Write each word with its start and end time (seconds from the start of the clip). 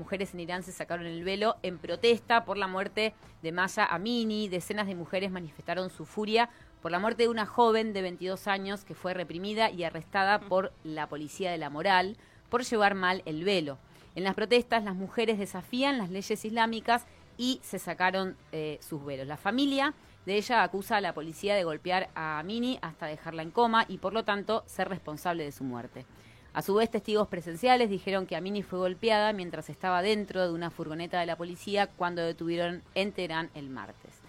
mujeres 0.00 0.34
en 0.34 0.40
Irán 0.40 0.62
se 0.64 0.72
sacaron 0.72 1.06
el 1.06 1.22
velo 1.22 1.56
en 1.62 1.78
protesta 1.78 2.44
por 2.44 2.56
la 2.56 2.66
muerte 2.66 3.14
de 3.42 3.52
Maya 3.52 3.84
Amini. 3.84 4.48
Decenas 4.48 4.86
de 4.86 4.94
mujeres 4.94 5.30
manifestaron 5.30 5.90
su 5.90 6.06
furia 6.06 6.48
por 6.82 6.90
la 6.90 6.98
muerte 6.98 7.24
de 7.24 7.28
una 7.28 7.46
joven 7.46 7.92
de 7.92 8.02
22 8.02 8.48
años 8.48 8.84
que 8.84 8.94
fue 8.94 9.14
reprimida 9.14 9.70
y 9.70 9.84
arrestada 9.84 10.40
por 10.40 10.72
la 10.82 11.08
policía 11.08 11.52
de 11.52 11.58
la 11.58 11.70
moral 11.70 12.16
por 12.48 12.64
llevar 12.64 12.94
mal 12.94 13.22
el 13.26 13.44
velo. 13.44 13.78
En 14.14 14.24
las 14.24 14.34
protestas, 14.34 14.82
las 14.82 14.96
mujeres 14.96 15.38
desafían 15.38 15.98
las 15.98 16.10
leyes 16.10 16.44
islámicas 16.44 17.06
y 17.36 17.60
se 17.62 17.78
sacaron 17.78 18.36
eh, 18.52 18.78
sus 18.80 19.04
velos. 19.04 19.26
La 19.26 19.36
familia 19.36 19.94
de 20.26 20.36
ella 20.36 20.62
acusa 20.62 20.96
a 20.96 21.00
la 21.00 21.14
policía 21.14 21.54
de 21.54 21.64
golpear 21.64 22.10
a 22.14 22.38
Amini 22.38 22.78
hasta 22.82 23.06
dejarla 23.06 23.42
en 23.42 23.50
coma 23.50 23.84
y 23.86 23.98
por 23.98 24.12
lo 24.12 24.24
tanto 24.24 24.64
ser 24.66 24.88
responsable 24.88 25.44
de 25.44 25.52
su 25.52 25.64
muerte. 25.64 26.06
A 26.52 26.62
su 26.62 26.74
vez, 26.74 26.90
testigos 26.90 27.28
presenciales 27.28 27.90
dijeron 27.90 28.26
que 28.26 28.34
Amini 28.34 28.62
fue 28.62 28.80
golpeada 28.80 29.32
mientras 29.32 29.70
estaba 29.70 30.02
dentro 30.02 30.42
de 30.42 30.52
una 30.52 30.70
furgoneta 30.70 31.20
de 31.20 31.26
la 31.26 31.36
policía 31.36 31.86
cuando 31.86 32.22
detuvieron 32.22 32.82
en 32.94 33.12
Teherán 33.12 33.50
el 33.54 33.70
martes. 33.70 34.20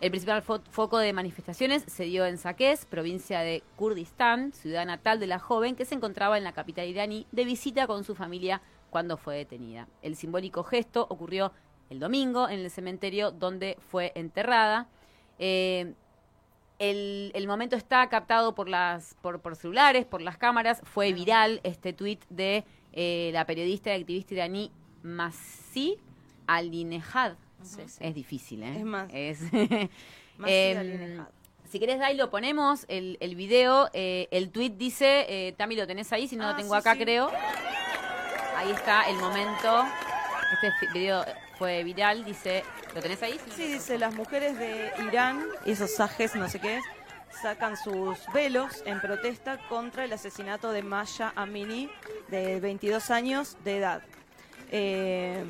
El 0.00 0.10
principal 0.10 0.42
foco 0.42 0.98
de 0.98 1.12
manifestaciones 1.12 1.82
se 1.88 2.04
dio 2.04 2.24
en 2.24 2.38
Saqqez, 2.38 2.86
provincia 2.86 3.40
de 3.40 3.64
Kurdistán, 3.74 4.52
ciudad 4.52 4.86
natal 4.86 5.18
de 5.18 5.26
la 5.26 5.40
joven 5.40 5.74
que 5.74 5.84
se 5.84 5.96
encontraba 5.96 6.38
en 6.38 6.44
la 6.44 6.52
capital 6.52 6.86
iraní 6.86 7.26
de 7.32 7.44
visita 7.44 7.88
con 7.88 8.04
su 8.04 8.14
familia 8.14 8.62
cuando 8.90 9.16
fue 9.16 9.36
detenida. 9.36 9.88
El 10.00 10.14
simbólico 10.14 10.62
gesto 10.62 11.08
ocurrió 11.10 11.52
el 11.90 11.98
domingo 11.98 12.48
en 12.48 12.60
el 12.60 12.70
cementerio 12.70 13.32
donde 13.32 13.76
fue 13.88 14.12
enterrada. 14.14 14.86
Eh, 15.40 15.94
el, 16.78 17.44
momento 17.46 17.76
está 17.76 18.08
captado 18.08 18.54
por 18.54 18.68
las 18.68 19.14
por, 19.20 19.56
celulares, 19.56 20.06
por 20.06 20.22
las 20.22 20.36
cámaras. 20.36 20.80
Fue 20.84 21.12
viral 21.12 21.60
este 21.62 21.92
tuit 21.92 22.24
de 22.28 22.64
eh, 22.92 23.30
la 23.32 23.44
periodista 23.46 23.90
y 23.90 24.00
activista 24.00 24.34
iraní 24.34 24.70
Masi 25.02 25.98
Alinejad. 26.46 27.34
Es 28.00 28.14
difícil, 28.14 28.62
¿eh? 28.62 28.76
Es 28.78 28.84
más. 28.84 29.10
Es 29.12 29.40
em, 30.46 31.24
si 31.68 31.78
querés, 31.78 31.98
Dai, 31.98 32.16
lo 32.16 32.30
ponemos, 32.30 32.86
el, 32.88 33.18
el 33.20 33.34
video. 33.34 33.90
Eh, 33.92 34.28
el 34.30 34.50
tuit 34.50 34.74
dice, 34.76 35.26
eh, 35.28 35.52
Tami, 35.52 35.76
lo 35.76 35.86
tenés 35.86 36.12
ahí, 36.12 36.26
si 36.26 36.36
no 36.36 36.44
lo 36.44 36.50
ah, 36.50 36.56
tengo 36.56 36.74
acá, 36.74 36.96
creo. 36.96 37.30
Ahí 38.56 38.70
está 38.70 39.08
el 39.10 39.16
momento. 39.16 39.84
Este 40.52 40.86
video 40.92 41.24
fue 41.58 41.84
viral, 41.84 42.24
dice, 42.24 42.64
¿lo 42.94 43.00
tenés 43.02 43.22
ahí? 43.22 43.38
sí, 43.54 43.72
dice, 43.72 43.98
las 43.98 44.14
mujeres 44.14 44.58
de 44.58 44.90
Irán, 45.06 45.44
esos 45.66 45.94
sajes, 45.94 46.34
no 46.36 46.48
sé 46.48 46.58
qué 46.58 46.78
es, 46.78 46.84
sacan 47.42 47.76
sus 47.76 48.18
velos 48.32 48.82
en 48.86 49.00
protesta 49.00 49.58
contra 49.68 50.04
el 50.04 50.12
asesinato 50.12 50.72
de 50.72 50.82
Maya 50.82 51.32
Amini, 51.36 51.90
de 52.28 52.60
22 52.60 53.10
años 53.10 53.56
de 53.64 53.78
edad. 53.78 54.02
Eh, 54.70 55.44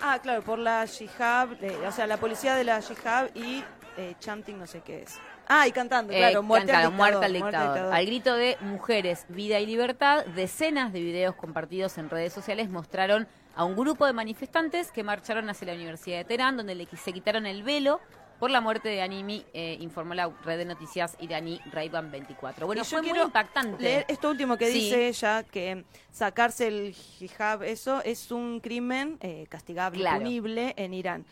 ah, 0.00 0.18
claro, 0.22 0.42
por 0.42 0.58
la 0.58 0.84
Shihab, 0.84 1.56
o 1.86 1.92
sea, 1.92 2.06
la 2.06 2.16
policía 2.18 2.54
de 2.54 2.64
la 2.64 2.80
Shihab 2.80 3.30
y 3.34 3.64
eh, 3.96 4.14
chanting 4.20 4.58
no 4.58 4.66
sé 4.66 4.80
qué 4.80 5.02
es. 5.02 5.18
Ah, 5.48 5.66
y 5.66 5.72
cantando, 5.72 6.12
eh, 6.12 6.18
claro, 6.18 6.42
muerte, 6.42 6.72
al 6.72 7.32
dictador, 7.32 7.92
al 7.92 8.06
grito 8.06 8.34
de 8.34 8.56
mujeres, 8.60 9.24
vida 9.28 9.58
y 9.60 9.66
libertad, 9.66 10.24
decenas 10.26 10.92
de 10.92 11.00
videos 11.00 11.34
compartidos 11.34 11.96
en 11.98 12.10
redes 12.10 12.32
sociales 12.32 12.68
mostraron 12.68 13.26
a 13.58 13.64
un 13.64 13.74
grupo 13.74 14.06
de 14.06 14.12
manifestantes 14.12 14.92
que 14.92 15.02
marcharon 15.02 15.50
hacia 15.50 15.66
la 15.66 15.74
Universidad 15.74 16.18
de 16.18 16.24
Teherán, 16.24 16.56
donde 16.56 16.86
se 16.96 17.12
quitaron 17.12 17.44
el 17.44 17.64
velo 17.64 18.00
por 18.38 18.52
la 18.52 18.60
muerte 18.60 18.88
de 18.88 19.02
Animi, 19.02 19.44
eh, 19.52 19.76
informó 19.80 20.14
la 20.14 20.32
red 20.44 20.58
de 20.58 20.64
noticias 20.64 21.16
iraní 21.18 21.60
Raiban 21.72 22.08
24. 22.08 22.66
Bueno, 22.66 22.84
fue 22.84 23.02
muy 23.02 23.18
impactante. 23.18 23.82
Leer 23.82 24.04
esto 24.06 24.30
último 24.30 24.56
que 24.56 24.68
dice 24.68 25.08
ella, 25.08 25.42
que 25.42 25.84
sacarse 26.12 26.68
el 26.68 26.94
hijab, 27.18 27.64
eso 27.64 28.00
es 28.04 28.30
un 28.30 28.60
crimen 28.60 29.18
eh, 29.22 29.46
castigable, 29.48 30.08
punible 30.08 30.74
en 30.76 30.94
Irán. 30.94 31.26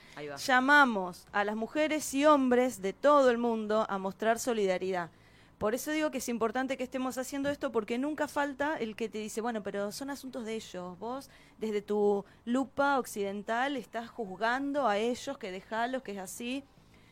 Llamamos 0.45 1.29
a 1.31 1.45
las 1.45 1.55
mujeres 1.55 2.13
y 2.13 2.27
hombres 2.27 2.83
de 2.83 2.93
todo 2.93 3.31
el 3.31 3.39
mundo 3.39 3.87
a 3.89 3.99
mostrar 3.99 4.41
solidaridad. 4.41 5.11
Por 5.59 5.75
eso 5.75 5.91
digo 5.91 6.11
que 6.11 6.19
es 6.19 6.29
importante 6.29 6.77
que 6.77 6.85
estemos 6.85 7.17
haciendo 7.17 7.49
esto 7.49 7.73
porque 7.73 7.97
nunca 7.97 8.29
falta 8.29 8.77
el 8.77 8.95
que 8.95 9.09
te 9.09 9.19
dice, 9.19 9.41
bueno, 9.41 9.63
pero 9.63 9.91
son 9.91 10.11
asuntos 10.11 10.45
de 10.45 10.55
ellos. 10.55 10.99
Vos 10.99 11.31
desde 11.59 11.81
tu 11.81 12.27
lupa 12.45 12.99
occidental 12.99 13.77
estás 13.77 14.11
juzgando 14.11 14.87
a 14.87 14.99
ellos, 14.99 15.39
que 15.39 15.51
dejalos, 15.51 16.03
que 16.03 16.13
es 16.13 16.19
así. 16.19 16.63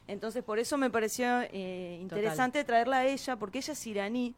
Entonces 0.07 0.45
por 0.45 0.59
eso 0.59 0.77
me 0.77 0.91
pareció 0.91 1.41
eh, 1.51 1.99
interesante 2.03 2.63
traerla 2.65 2.99
a 2.99 3.07
ella, 3.07 3.37
porque 3.37 3.59
ella 3.59 3.73
es 3.73 3.87
iraní, 3.87 4.35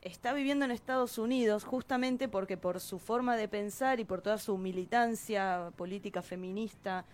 está 0.00 0.32
viviendo 0.32 0.64
en 0.64 0.70
Estados 0.70 1.18
Unidos 1.18 1.64
justamente 1.64 2.28
porque 2.28 2.56
por 2.56 2.80
su 2.80 2.98
forma 2.98 3.36
de 3.36 3.48
pensar 3.48 4.00
y 4.00 4.04
por 4.04 4.22
toda 4.22 4.38
su 4.38 4.56
militancia 4.56 5.70
política 5.76 6.22
feminista, 6.22 7.04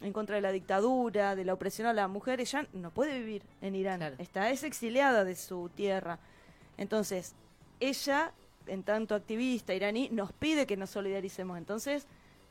en 0.00 0.12
contra 0.12 0.36
de 0.36 0.42
la 0.42 0.52
dictadura, 0.52 1.36
de 1.36 1.44
la 1.44 1.54
opresión 1.54 1.86
a 1.86 1.92
la 1.92 2.08
mujer, 2.08 2.40
ella 2.40 2.66
no 2.72 2.90
puede 2.90 3.18
vivir 3.18 3.42
en 3.60 3.74
Irán. 3.74 4.02
Está 4.18 4.50
es 4.50 4.62
exiliada 4.62 5.24
de 5.24 5.36
su 5.36 5.70
tierra. 5.74 6.18
Entonces, 6.78 7.34
ella, 7.80 8.32
en 8.66 8.82
tanto 8.82 9.14
activista 9.14 9.74
iraní, 9.74 10.08
nos 10.10 10.32
pide 10.32 10.66
que 10.66 10.76
nos 10.76 10.90
solidaricemos. 10.90 11.58
Entonces, 11.58 12.06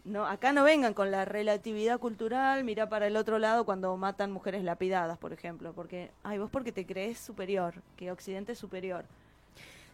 no, 0.05 0.25
acá 0.25 0.53
no 0.53 0.63
vengan 0.63 0.93
con 0.93 1.11
la 1.11 1.25
relatividad 1.25 1.99
cultural, 1.99 2.63
mira 2.63 2.89
para 2.89 3.07
el 3.07 3.17
otro 3.17 3.37
lado 3.37 3.65
cuando 3.65 3.95
matan 3.97 4.31
mujeres 4.31 4.63
lapidadas, 4.63 5.17
por 5.17 5.33
ejemplo, 5.33 5.73
porque, 5.73 6.11
ay, 6.23 6.37
vos 6.37 6.49
porque 6.49 6.71
te 6.71 6.85
crees 6.85 7.19
superior, 7.19 7.75
que 7.97 8.11
Occidente 8.11 8.53
es 8.53 8.59
superior. 8.59 9.05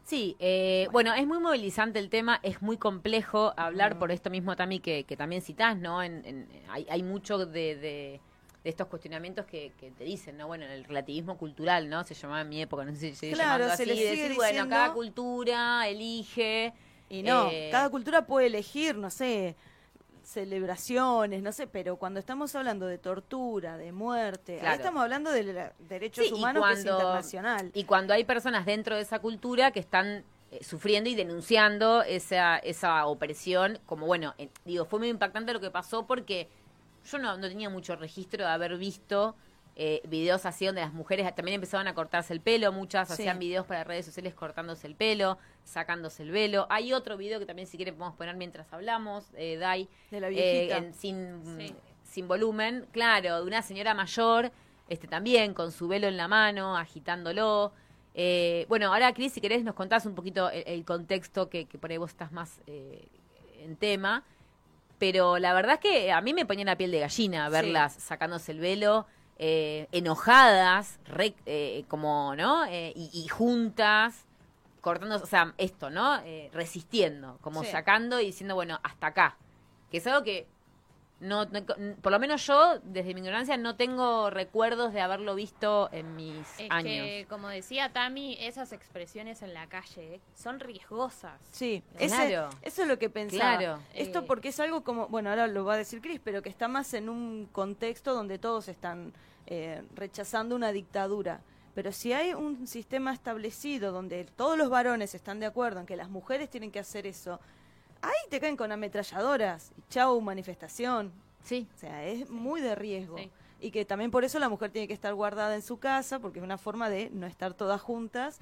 Sí, 0.06 0.36
eh, 0.38 0.88
bueno, 0.92 1.16
es 1.16 1.26
muy 1.26 1.40
movilizante 1.40 1.98
el 1.98 2.12
tema, 2.12 2.40
es 2.44 2.62
muy 2.62 2.78
complejo 2.78 3.56
hablar 3.58 3.98
por 3.98 4.12
esto 4.12 4.30
mismo, 4.30 4.56
Tami, 4.56 4.80
que, 4.80 5.04
que 5.04 5.18
también 5.18 5.42
citás, 5.42 5.76
¿no? 5.78 6.04
En, 6.04 6.48
hay, 6.70 6.86
hay, 6.88 7.02
mucho 7.02 7.44
de, 7.48 7.76
de, 7.76 8.22
estos 8.64 8.88
cuestionamientos 8.88 9.48
que, 9.48 9.74
te 9.80 10.04
dicen, 10.04 10.38
¿no? 10.38 10.46
Bueno, 10.46 10.66
el 10.66 10.84
relativismo 10.84 11.40
cultural, 11.40 11.90
¿no? 11.90 12.04
Se 12.04 12.14
llamaba 12.14 12.42
en 12.42 12.50
mi 12.50 12.62
época, 12.62 12.86
no 12.86 12.92
sé 12.92 13.00
si 13.00 13.10
se 13.14 13.16
sigue 13.16 13.36
llamando 13.36 13.66
así, 13.66 13.86
decir, 13.86 14.36
bueno, 14.36 14.70
cada 14.70 14.94
cultura 14.94 15.88
elige... 15.88 16.74
Y 17.08 17.22
no, 17.22 17.50
eh, 17.52 17.70
cada 17.72 17.90
cultura 17.90 18.26
puede 18.26 18.48
elegir, 18.48 18.98
no 18.98 19.12
sé, 19.12 19.56
celebraciones, 20.26 21.42
no 21.42 21.52
sé, 21.52 21.68
pero 21.68 21.98
cuando 21.98 22.20
estamos 22.20 22.56
hablando 22.56 22.88
de 22.88 22.98
tortura, 22.98 23.78
de 23.78 23.92
muerte, 23.92 24.60
ahí 24.62 24.76
estamos 24.76 25.04
hablando 25.04 25.32
de 25.32 25.72
derechos 25.88 26.32
humanos 26.32 26.66
que 26.66 26.74
es 26.74 26.80
internacional. 26.80 27.72
Y 27.74 27.84
cuando 27.86 28.14
hay 28.14 28.24
personas 28.24 28.66
dentro 28.66 28.96
de 28.96 29.04
esa 29.04 29.20
cultura 29.20 29.72
que 29.72 29.80
están 29.80 30.24
eh, 30.52 30.64
sufriendo 30.64 31.10
y 31.10 31.16
denunciando 31.16 32.02
esa, 32.04 32.58
esa 32.58 33.06
opresión, 33.06 33.80
como 33.86 34.08
bueno, 34.08 34.34
digo, 34.66 34.86
fue 34.86 35.00
muy 35.00 35.10
impactante 35.10 35.54
lo 35.54 35.60
que 35.60 35.72
pasó 35.72 36.06
porque 36.06 36.50
yo 37.06 37.20
no, 37.20 37.38
no 37.38 37.48
tenía 37.48 37.70
mucho 37.70 37.96
registro 37.96 38.46
de 38.46 38.52
haber 38.52 38.78
visto 38.78 39.36
eh, 39.78 40.02
videos 40.08 40.46
así 40.46 40.66
donde 40.66 40.80
las 40.80 40.94
mujeres 40.94 41.34
también 41.36 41.56
empezaban 41.56 41.88
a 41.88 41.94
cortarse 41.94 42.32
el 42.32 42.40
pelo, 42.40 42.72
muchas 42.72 43.12
hacían 43.12 43.40
videos 43.40 43.66
para 43.66 43.84
redes 43.84 44.06
sociales 44.06 44.34
cortándose 44.34 44.88
el 44.88 44.96
pelo, 44.96 45.38
sacándose 45.66 46.24
el 46.24 46.32
velo. 46.32 46.66
Hay 46.70 46.94
otro 46.94 47.18
video 47.18 47.40
que 47.40 47.46
también 47.46 47.68
si 47.68 47.76
quieren 47.76 47.96
podemos 47.96 48.18
poner 48.18 48.38
mientras 48.38 48.72
hablamos, 48.72 49.26
eh, 49.36 49.58
Dai, 49.58 49.90
de 50.12 50.22
la 50.22 50.30
viejita. 50.30 50.78
Eh, 50.78 50.94
sin, 50.94 51.76
sin 52.04 52.28
volumen, 52.28 52.88
claro, 52.94 53.42
de 53.42 53.48
una 53.48 53.62
señora 53.62 53.94
mayor, 53.94 54.54
este 54.88 55.08
también 55.08 55.54
con 55.54 55.74
su 55.74 55.90
velo 55.90 56.08
en 56.08 56.16
la 56.16 56.30
mano, 56.30 56.78
agitándolo. 56.78 57.74
Eh, 58.14 58.66
bueno, 58.70 58.94
ahora 58.94 59.14
Cris, 59.14 59.34
si 59.34 59.42
querés 59.42 59.66
nos 59.66 59.76
contás 59.76 60.06
un 60.06 60.16
poquito 60.16 60.50
el, 60.52 60.86
contexto 60.86 61.50
que, 61.50 61.66
por 61.66 61.92
ahí 61.92 61.98
vos 61.98 62.12
estás 62.12 62.32
más 62.32 62.62
en 62.66 63.76
tema. 63.76 64.24
Pero 65.00 65.38
la 65.38 65.54
verdad 65.54 65.74
es 65.74 65.80
que 65.82 66.12
a 66.14 66.22
mí 66.22 66.34
me 66.34 66.46
ponía 66.46 66.64
la 66.64 66.78
piel 66.78 66.92
de 66.92 67.02
gallina 67.02 67.50
verlas 67.50 67.94
sacándose 67.96 68.54
el 68.54 68.60
velo 68.60 69.06
eh, 69.38 69.88
enojadas, 69.92 71.00
eh, 71.46 71.84
como, 71.88 72.36
¿no? 72.36 72.66
Eh, 72.66 72.94
y, 72.96 73.28
juntas, 73.28 74.26
cortando, 74.82 75.18
o 75.18 75.26
sea, 75.26 75.54
esto, 75.58 75.90
¿no? 75.90 76.22
resistiendo, 76.54 77.38
como 77.42 77.64
sacando 77.64 78.20
y 78.22 78.28
diciendo, 78.28 78.56
bueno, 78.56 78.80
hasta 78.84 79.08
acá. 79.08 79.38
Que 79.92 79.98
es 79.98 80.08
algo 80.08 80.24
que 80.24 80.48
no, 81.20 81.48
por 82.02 82.12
lo 82.12 82.20
menos 82.20 82.46
yo, 82.46 82.80
desde 82.84 83.14
mi 83.14 83.22
ignorancia, 83.22 83.56
no 83.56 83.76
tengo 83.78 84.30
recuerdos 84.30 84.94
de 84.94 85.00
haberlo 85.00 85.34
visto 85.34 85.90
en 85.94 86.16
mis 86.16 86.46
años. 86.70 87.26
como 87.30 87.48
decía 87.48 87.94
Tami, 87.94 88.38
esas 88.40 88.74
expresiones 88.74 89.42
en 89.42 89.54
la 89.54 89.68
calle 89.68 90.20
son 90.36 90.60
riesgosas. 90.60 91.40
Sí, 91.52 91.84
claro. 91.98 92.50
eso 92.62 92.82
es 92.82 92.88
lo 92.88 93.00
que 93.00 93.10
pensaba. 93.10 93.58
Claro. 93.58 93.80
Esto 93.94 94.20
eh, 94.20 94.26
porque 94.28 94.50
es 94.50 94.60
algo 94.60 94.84
como, 94.84 95.08
bueno, 95.08 95.30
ahora 95.30 95.48
lo 95.48 95.64
va 95.64 95.76
a 95.76 95.78
decir 95.78 96.02
Cris, 96.02 96.20
pero 96.22 96.42
que 96.42 96.50
está 96.50 96.68
más 96.68 96.94
en 96.94 97.08
un 97.08 97.48
contexto 97.52 98.14
donde 98.14 98.38
todos 98.38 98.68
están 98.68 99.14
eh, 99.48 99.84
rechazando 99.96 100.56
una 100.56 100.74
dictadura. 100.74 101.40
Pero 101.74 101.92
si 101.92 102.14
hay 102.14 102.34
un 102.34 102.68
sistema 102.68 103.14
establecido 103.14 103.92
donde 103.92 104.26
todos 104.26 104.58
los 104.58 104.70
varones 104.70 105.14
están 105.14 105.40
de 105.40 105.46
acuerdo 105.46 105.82
en 105.82 105.86
que 105.86 105.96
las 105.96 106.10
mujeres 106.10 106.50
tienen 106.50 106.72
que 106.72 106.80
hacer 106.80 107.06
eso, 107.06 107.40
ahí 108.06 108.30
te 108.30 108.40
caen 108.40 108.58
con 108.58 108.72
ametralladoras 108.72 109.72
y 109.78 109.82
chau, 109.90 110.20
manifestación. 110.22 111.12
Sí. 111.44 111.68
O 111.76 111.78
sea, 111.78 112.04
es 112.06 112.30
muy 112.30 112.62
de 112.62 112.76
riesgo. 112.76 113.18
Y 113.60 113.72
que 113.72 113.86
también 113.86 114.12
por 114.12 114.24
eso 114.24 114.38
la 114.40 114.50
mujer 114.50 114.72
tiene 114.72 114.88
que 114.88 114.94
estar 114.94 115.14
guardada 115.14 115.56
en 115.56 115.62
su 115.62 115.80
casa, 115.80 116.20
porque 116.20 116.40
es 116.40 116.44
una 116.44 116.58
forma 116.58 116.90
de 116.90 117.10
no 117.12 117.26
estar 117.26 117.54
todas 117.54 117.82
juntas 117.82 118.40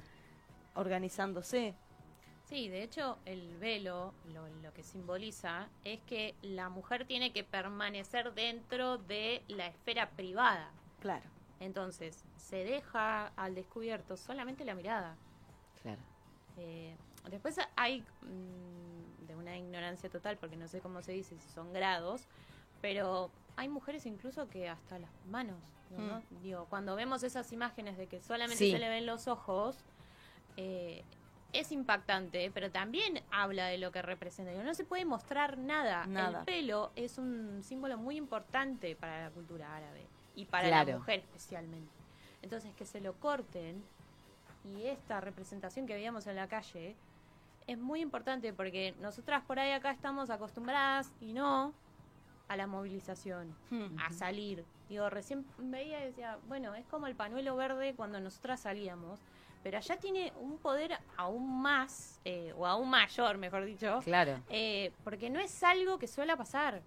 organizándose. 0.74 1.74
Sí, 2.44 2.68
de 2.68 2.82
hecho 2.82 3.18
el 3.24 3.56
velo 3.56 4.12
lo, 4.32 4.72
que 4.74 4.82
simboliza 4.82 5.68
es 5.84 6.00
que 6.00 6.34
la 6.42 6.68
mujer 6.68 7.06
tiene 7.06 7.32
que 7.32 7.42
permanecer 7.42 8.34
dentro 8.34 8.98
de 8.98 9.42
la 9.48 9.66
esfera 9.66 10.10
privada. 10.10 10.70
Claro. 11.00 11.24
Entonces, 11.60 12.24
se 12.36 12.64
deja 12.64 13.28
al 13.36 13.54
descubierto 13.54 14.16
solamente 14.16 14.64
la 14.64 14.74
mirada. 14.74 15.16
Claro. 15.82 16.00
Eh, 16.58 16.94
después 17.30 17.58
hay, 17.76 18.00
mm, 18.00 18.93
una 19.44 19.56
ignorancia 19.58 20.08
total, 20.10 20.36
porque 20.38 20.56
no 20.56 20.66
sé 20.68 20.80
cómo 20.80 21.02
se 21.02 21.12
dice, 21.12 21.36
si 21.38 21.48
son 21.50 21.72
grados, 21.72 22.26
pero 22.80 23.30
hay 23.56 23.68
mujeres 23.68 24.06
incluso 24.06 24.48
que 24.48 24.68
hasta 24.68 24.98
las 24.98 25.10
manos, 25.26 25.58
mm. 25.90 26.42
Digo, 26.42 26.66
cuando 26.68 26.96
vemos 26.96 27.22
esas 27.22 27.52
imágenes 27.52 27.96
de 27.96 28.06
que 28.06 28.20
solamente 28.20 28.70
se 28.70 28.78
le 28.78 28.88
ven 28.88 29.06
los 29.06 29.28
ojos, 29.28 29.76
eh, 30.56 31.04
es 31.52 31.70
impactante, 31.70 32.50
pero 32.52 32.70
también 32.70 33.22
habla 33.30 33.66
de 33.66 33.78
lo 33.78 33.92
que 33.92 34.02
representa. 34.02 34.52
no 34.52 34.74
se 34.74 34.84
puede 34.84 35.04
mostrar 35.04 35.56
nada. 35.56 36.04
nada. 36.06 36.40
El 36.40 36.44
pelo 36.44 36.90
es 36.96 37.16
un 37.18 37.62
símbolo 37.62 37.96
muy 37.96 38.16
importante 38.16 38.96
para 38.96 39.22
la 39.22 39.30
cultura 39.30 39.76
árabe 39.76 40.06
y 40.34 40.46
para 40.46 40.68
la 40.68 40.96
mujer 40.96 41.20
especialmente. 41.20 41.92
Entonces, 42.42 42.74
que 42.74 42.84
se 42.84 43.00
lo 43.00 43.14
corten 43.14 43.84
y 44.64 44.86
esta 44.86 45.20
representación 45.20 45.86
que 45.86 45.94
veíamos 45.94 46.26
en 46.26 46.36
la 46.36 46.48
calle 46.48 46.96
es 47.66 47.78
muy 47.78 48.00
importante 48.00 48.52
porque 48.52 48.94
nosotras 49.00 49.42
por 49.42 49.58
ahí 49.58 49.72
acá 49.72 49.90
estamos 49.90 50.30
acostumbradas 50.30 51.12
y 51.20 51.32
no 51.32 51.72
a 52.48 52.56
la 52.56 52.66
movilización, 52.66 53.54
a 53.98 54.12
salir. 54.12 54.64
Digo, 54.88 55.08
recién 55.08 55.46
veía 55.58 56.02
y 56.02 56.06
decía, 56.06 56.38
bueno, 56.46 56.74
es 56.74 56.84
como 56.86 57.06
el 57.06 57.14
pañuelo 57.14 57.56
verde 57.56 57.94
cuando 57.94 58.20
nosotras 58.20 58.60
salíamos, 58.60 59.18
pero 59.62 59.78
allá 59.78 59.96
tiene 59.96 60.30
un 60.40 60.58
poder 60.58 60.98
aún 61.16 61.62
más, 61.62 62.20
eh, 62.24 62.52
o 62.56 62.66
aún 62.66 62.90
mayor, 62.90 63.38
mejor 63.38 63.64
dicho. 63.64 64.00
Claro. 64.04 64.38
Eh, 64.50 64.92
porque 65.02 65.30
no 65.30 65.40
es 65.40 65.62
algo 65.62 65.98
que 65.98 66.06
suele 66.06 66.36
pasar. 66.36 66.82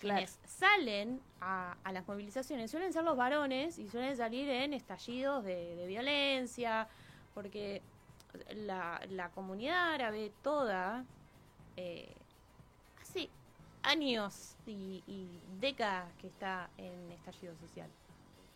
Quienes 0.00 0.38
salen 0.44 1.20
a, 1.40 1.76
las 1.92 2.06
movilizaciones 2.06 2.70
suelen 2.70 2.92
ser 2.92 3.04
los 3.04 3.16
varones 3.16 3.78
y 3.78 3.88
suelen 3.88 4.16
salir 4.16 4.48
en 4.48 4.74
estallidos 4.74 5.44
de, 5.44 5.84
violencia, 5.86 6.88
porque 7.32 7.80
la, 8.54 9.00
la, 9.10 9.30
comunidad 9.30 9.94
árabe 9.94 10.32
toda 10.42 11.04
eh, 11.76 12.12
hace 13.00 13.28
años 13.82 14.56
y, 14.66 15.02
y 15.06 15.40
décadas 15.60 16.12
que 16.20 16.28
está 16.28 16.70
en 16.78 17.12
estallido 17.12 17.54
social. 17.56 17.88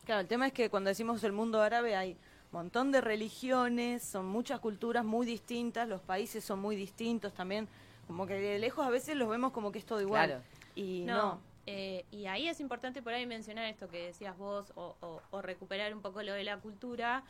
Claro, 0.04 0.22
el 0.22 0.28
tema 0.28 0.46
es 0.46 0.52
que 0.52 0.70
cuando 0.70 0.88
decimos 0.88 1.22
el 1.24 1.32
mundo 1.32 1.60
árabe 1.60 1.96
hay 1.96 2.16
montón 2.52 2.92
de 2.92 3.00
religiones, 3.00 4.02
son 4.02 4.26
muchas 4.26 4.60
culturas 4.60 5.04
muy 5.04 5.26
distintas, 5.26 5.88
los 5.88 6.00
países 6.00 6.44
son 6.44 6.60
muy 6.60 6.76
distintos 6.76 7.32
también, 7.34 7.68
como 8.06 8.26
que 8.26 8.34
de 8.34 8.58
lejos 8.58 8.86
a 8.86 8.90
veces 8.90 9.16
los 9.16 9.28
vemos 9.28 9.52
como 9.52 9.70
que 9.70 9.78
es 9.78 9.84
todo 9.84 10.00
igual. 10.00 10.42
Y 10.74 11.04
no. 11.06 11.40
Eh, 11.66 12.06
y 12.10 12.24
ahí 12.24 12.48
es 12.48 12.60
importante 12.60 13.02
por 13.02 13.12
ahí 13.12 13.26
mencionar 13.26 13.66
esto 13.66 13.88
que 13.88 14.06
decías 14.06 14.38
vos 14.38 14.72
o, 14.74 14.96
o, 15.30 15.42
recuperar 15.42 15.92
un 15.92 16.00
poco 16.00 16.22
lo 16.22 16.32
de 16.32 16.42
la 16.42 16.56
cultura, 16.56 17.22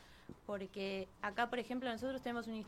porque 0.46 1.08
acá, 1.22 1.50
por 1.50 1.58
ejemplo, 1.58 1.90
nosotros 1.90 2.22
tenemos 2.22 2.46
una, 2.46 2.62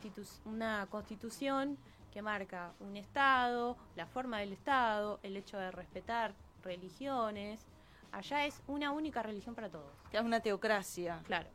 una 0.45 0.87
constitución 0.89 1.77
que 2.11 2.21
marca 2.21 2.73
un 2.79 2.97
Estado, 2.97 3.77
la 3.95 4.05
forma 4.05 4.39
del 4.39 4.53
Estado, 4.53 5.19
el 5.23 5.37
hecho 5.37 5.57
de 5.57 5.71
respetar 5.71 6.33
religiones. 6.63 7.65
Allá 8.11 8.45
es 8.45 8.61
una 8.67 8.91
única 8.91 9.23
religión 9.23 9.55
para 9.55 9.69
todos. 9.69 9.91
Es 10.11 10.21
una 10.21 10.41
teocracia. 10.41 11.21
Claro. 11.25 11.49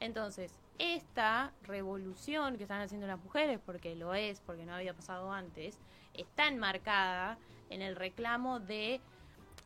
Entonces, 0.00 0.52
esta 0.78 1.52
revolución 1.62 2.56
que 2.56 2.64
están 2.64 2.80
haciendo 2.80 3.06
las 3.06 3.22
mujeres, 3.22 3.60
porque 3.64 3.94
lo 3.94 4.14
es, 4.14 4.40
porque 4.40 4.64
no 4.64 4.74
había 4.74 4.94
pasado 4.94 5.32
antes, 5.32 5.78
está 6.14 6.48
enmarcada 6.48 7.38
en 7.70 7.82
el 7.82 7.96
reclamo 7.96 8.60
de, 8.60 9.00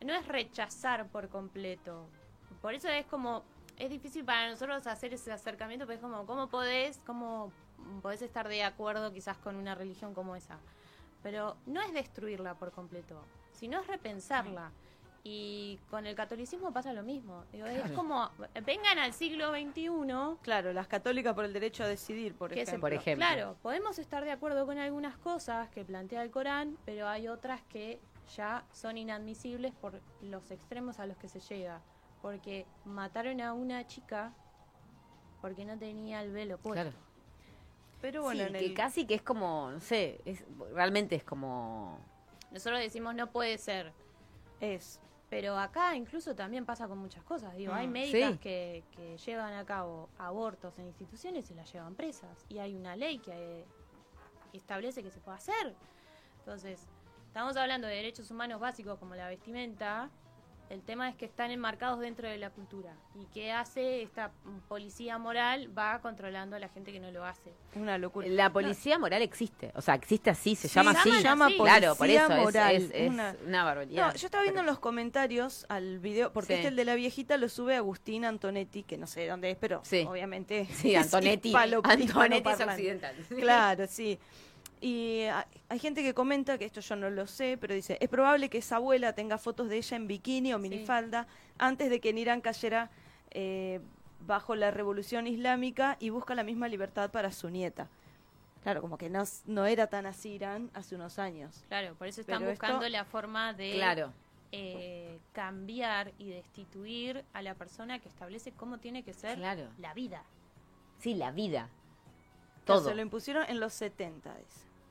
no 0.05 0.15
es 0.15 0.27
rechazar 0.27 1.07
por 1.09 1.29
completo, 1.29 2.09
por 2.61 2.75
eso 2.75 2.89
es 2.89 3.07
como, 3.07 3.45
es 3.79 3.91
difícil 3.91 4.25
para 4.25 4.51
nosotros 4.51 4.87
hacer 4.87 5.15
ese 5.15 5.33
acercamiento, 5.33 5.87
pero 5.87 5.97
es 5.97 6.03
como, 6.03 6.27
¿cómo 6.27 6.49
podés, 6.49 7.01
cómo 7.07 7.53
podés 8.03 8.23
estar 8.23 8.49
de 8.49 8.65
acuerdo 8.65 9.13
quizás 9.13 9.39
con 9.39 9.57
una 9.57 9.75
religión 9.75 10.15
como 10.15 10.35
esa? 10.35 10.59
Pero 11.23 11.57
no 11.67 11.81
es 11.81 11.93
destruirla 11.93 12.55
por 12.55 12.73
completo, 12.73 13.21
sino 13.53 13.81
es 13.81 13.87
repensarla. 13.87 14.73
Y 15.25 15.79
con 15.91 16.07
el 16.07 16.15
catolicismo 16.15 16.73
pasa 16.73 16.93
lo 16.93 17.03
mismo. 17.03 17.45
Es 17.53 17.91
como, 17.93 18.31
vengan 18.65 18.99
al 18.99 19.13
siglo 19.13 19.51
XXI. 19.51 20.41
Claro, 20.43 20.73
las 20.73 20.87
católicas 20.87 21.35
por 21.35 21.45
el 21.45 21.53
derecho 21.53 21.85
a 21.85 21.87
decidir, 21.87 22.35
por 22.35 22.53
ejemplo. 22.53 22.81
por 22.81 22.93
ejemplo. 22.93 23.27
Claro, 23.27 23.57
podemos 23.61 23.99
estar 23.99 24.25
de 24.25 24.31
acuerdo 24.31 24.65
con 24.65 24.79
algunas 24.79 25.19
cosas 25.19 25.69
que 25.71 25.85
plantea 25.85 26.23
el 26.23 26.31
Corán, 26.31 26.79
pero 26.87 27.09
hay 27.09 27.29
otras 27.29 27.61
que 27.63 28.01
ya 28.37 28.65
son 28.73 28.97
inadmisibles 28.97 29.75
por 29.75 30.01
los 30.23 30.51
extremos 30.51 30.99
a 30.99 31.07
los 31.07 31.17
que 31.19 31.29
se 31.29 31.41
llega. 31.41 31.83
Porque 32.23 32.67
mataron 32.85 33.41
a 33.41 33.53
una 33.53 33.87
chica 33.87 34.33
porque 35.41 35.65
no 35.65 35.79
tenía 35.79 36.23
el 36.23 36.33
velo 36.33 36.59
puesto. 36.59 36.91
Claro. 36.91 36.97
Pero 38.01 38.23
bueno, 38.23 38.53
que 38.53 38.75
casi 38.75 39.07
que 39.07 39.15
es 39.15 39.23
como, 39.23 39.71
no 39.73 39.81
sé, 39.81 40.21
es, 40.25 40.45
realmente 40.73 41.17
es 41.17 41.25
como... 41.25 41.99
Nosotros 42.51 42.81
decimos 42.81 43.15
no 43.15 43.31
puede 43.31 43.59
ser. 43.59 43.93
Es. 44.61 45.01
Pero 45.29 45.59
acá 45.59 45.95
incluso 45.95 46.35
también 46.35 46.65
pasa 46.65 46.89
con 46.89 46.99
muchas 46.99 47.23
cosas. 47.25 47.55
Digo, 47.57 47.75
hay 47.75 47.87
mm, 47.87 47.91
médicas 47.91 48.39
que, 48.39 48.85
que, 48.97 49.19
llevan 49.19 49.53
a 49.55 49.65
cabo 49.65 50.09
abortos 50.17 50.79
en 50.79 50.87
instituciones 50.87 51.51
y 51.51 51.55
las 51.55 51.71
llevan 51.73 51.95
presas. 51.95 52.47
Y 52.49 52.59
hay 52.59 52.75
una 52.75 52.97
ley 52.97 53.19
que 53.19 53.67
establece 54.53 55.03
que 55.03 55.11
se 55.11 55.21
puede 55.21 55.37
hacer. 55.37 55.75
Entonces, 56.39 56.87
estamos 57.27 57.57
hablando 57.57 57.87
de 57.89 57.97
derechos 57.97 58.31
humanos 58.31 58.59
básicos 58.59 58.99
como 58.99 59.15
la 59.15 59.29
vestimenta, 59.29 60.09
el 60.71 60.83
tema 60.83 61.09
es 61.09 61.17
que 61.17 61.25
están 61.25 61.51
enmarcados 61.51 62.01
dentro 62.01 62.29
de 62.29 62.39
la 62.39 62.51
cultura. 62.51 62.95
¿Y 63.15 63.25
qué 63.33 63.53
hace 63.53 64.03
esta 64.03 64.31
policía 64.69 65.19
moral? 65.19 65.77
Va 65.77 66.01
controlando 66.01 66.57
a 66.57 66.59
la 66.59 66.69
gente 66.69 66.93
que 66.93 67.01
no 67.01 67.11
lo 67.11 67.25
hace. 67.25 67.53
Una 67.75 67.99
locura. 67.99 68.27
La 68.29 68.53
policía 68.53 68.99
moral 68.99 69.23
existe. 69.23 69.73
O 69.75 69.81
sea, 69.81 69.95
existe 69.95 70.31
así, 70.31 70.55
se 70.55 70.69
llama 70.69 70.93
así. 70.93 71.11
Se 71.11 71.23
llama 71.23 71.49
claro, 71.49 71.95
por 71.97 72.09
eso 72.09 72.29
moral. 72.31 72.91
Es, 72.93 73.11
una... 73.11 73.65
barbaridad. 73.65 74.15
yo 74.15 74.27
estaba 74.27 74.43
viendo 74.43 74.61
en 74.61 74.67
los 74.67 74.79
comentarios 74.79 75.67
al 75.69 75.99
video, 75.99 76.33
porque 76.33 76.55
este 76.55 76.69
el 76.69 76.77
de 76.77 76.85
la 76.85 76.95
viejita 76.95 77.37
lo 77.37 77.49
sube 77.49 77.77
Agustín 77.77 78.25
Antonetti, 78.25 78.83
que 78.83 78.97
no 78.97 79.07
sé 79.07 79.27
dónde 79.27 79.51
es, 79.51 79.57
pero 79.57 79.83
obviamente. 80.07 80.67
Sí, 80.73 80.95
Antonetti. 80.95 81.55
Antonetti 81.55 82.51
es 82.51 82.61
occidental. 82.61 83.17
Claro, 83.39 83.87
sí. 83.89 84.19
Y 84.81 85.23
hay 85.69 85.79
gente 85.79 86.03
que 86.03 86.15
comenta, 86.15 86.59
que 86.59 86.65
esto 86.65 86.81
yo 86.81 86.97
no 86.97 87.11
lo 87.11 87.27
sé, 87.27 87.59
pero 87.61 87.75
dice, 87.75 87.99
es 88.01 88.09
probable 88.09 88.49
que 88.49 88.59
esa 88.59 88.77
abuela 88.77 89.13
tenga 89.13 89.39
fotos 89.39 89.69
de 89.69 89.77
ella 89.79 89.97
en 89.97 90.07
bikini 90.07 90.53
o 90.55 90.59
minifalda 90.59 91.27
antes 91.59 91.91
de 91.91 92.01
que 92.01 92.11
en 92.11 92.19
Irán 92.19 92.41
cayera 92.41 92.91
eh, 93.31 93.81
bajo 94.27 94.55
la 94.55 94.71
revolución 94.71 95.27
islámica 95.27 95.97
y 96.01 96.11
busca 96.11 96.35
la 96.35 96.45
misma 96.45 96.69
libertad 96.69 97.11
para 97.11 97.33
su 97.33 97.51
nieta. 97.51 97.89
Claro, 98.63 98.81
como 98.81 98.99
que 98.99 99.09
no, 99.09 99.23
no 99.47 99.67
era 99.67 99.87
tan 99.87 100.07
así 100.07 100.31
Irán 100.31 100.71
hace 100.75 100.95
unos 100.95 101.19
años. 101.19 101.65
Claro, 101.69 101.95
por 101.95 102.07
eso 102.07 102.21
están 102.21 102.45
buscando 102.45 102.89
la 102.89 103.05
forma 103.05 103.53
de 103.53 103.75
claro. 103.75 104.13
eh, 104.53 105.19
cambiar 105.33 106.13
y 106.19 106.29
destituir 106.29 107.25
a 107.33 107.43
la 107.43 107.55
persona 107.55 107.99
que 107.99 108.09
establece 108.09 108.53
cómo 108.53 108.79
tiene 108.79 109.03
que 109.03 109.15
ser 109.15 109.39
la 109.39 109.95
vida. 109.95 110.25
Sí, 110.99 111.15
la 111.15 111.31
vida. 111.31 111.69
Todo. 112.65 112.89
Se 112.89 112.95
lo 112.95 113.01
impusieron 113.01 113.47
en 113.49 113.61
los 113.61 113.73
70, 113.73 114.31
eh, 114.31 114.45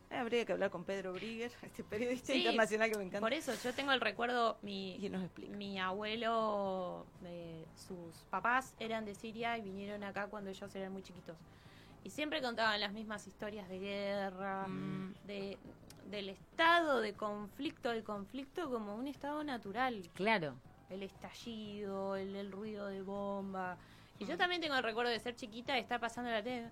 habría 0.10 0.46
que 0.46 0.54
hablar 0.54 0.70
con 0.70 0.84
Pedro 0.84 1.14
Brigger, 1.14 1.52
este 1.62 1.84
periodista 1.84 2.34
internacional 2.34 2.90
que 2.90 2.98
me 2.98 3.04
encanta. 3.04 3.20
Por 3.20 3.34
eso 3.34 3.54
yo 3.64 3.74
tengo 3.74 3.92
el 3.92 4.02
recuerdo, 4.02 4.58
mi, 4.62 5.12
mi 5.50 5.80
abuelo, 5.80 7.06
sus 7.76 8.24
papás 8.30 8.74
eran 8.80 9.06
de 9.06 9.16
Siria 9.16 9.58
y 9.58 9.62
vinieron 9.62 10.04
acá 10.04 10.28
cuando 10.28 10.50
ellos 10.50 10.74
eran 10.76 10.92
muy 10.92 11.04
chiquitos. 11.04 11.38
Y 12.04 12.10
siempre 12.10 12.42
contaban 12.42 12.80
las 12.80 12.94
mismas 12.94 13.28
historias 13.28 13.68
de 13.68 13.80
guerra, 13.80 14.68
mm. 14.68 15.16
de, 15.26 15.58
del 16.10 16.30
estado 16.30 17.02
de 17.02 17.14
conflicto, 17.14 17.92
el 17.92 18.04
conflicto 18.04 18.70
como 18.72 18.96
un 18.96 19.08
estado 19.08 19.44
natural. 19.44 20.10
Claro. 20.14 20.56
El 20.90 21.04
estallido, 21.04 22.16
el, 22.16 22.50
ruido 22.52 22.88
de 22.88 23.02
bomba. 23.02 23.78
Y 24.20 24.26
yo 24.26 24.36
mm. 24.36 24.38
también 24.38 24.62
tengo 24.62 24.76
el 24.76 24.84
recuerdo 24.84 25.12
de 25.12 25.20
ser 25.20 25.36
chiquita 25.36 25.78
y 25.78 25.82
estar 25.82 26.00
pasando 26.00 26.32
la 26.32 26.42
tele 26.42 26.70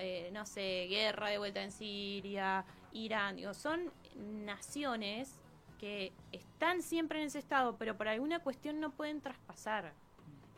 eh, 0.00 0.30
no 0.32 0.46
sé, 0.46 0.86
guerra 0.88 1.28
de 1.28 1.38
vuelta 1.38 1.62
en 1.62 1.72
Siria, 1.72 2.64
Irán, 2.92 3.36
digo, 3.36 3.54
son 3.54 3.92
naciones 4.16 5.38
que 5.78 6.12
están 6.32 6.82
siempre 6.82 7.20
en 7.20 7.26
ese 7.26 7.38
estado, 7.38 7.76
pero 7.76 7.96
por 7.96 8.08
alguna 8.08 8.40
cuestión 8.40 8.80
no 8.80 8.90
pueden 8.90 9.20
traspasar. 9.20 9.92